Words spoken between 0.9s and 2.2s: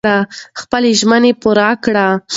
ژمنې پوره کړئ.